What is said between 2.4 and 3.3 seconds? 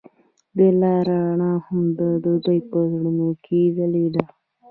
دوی په زړونو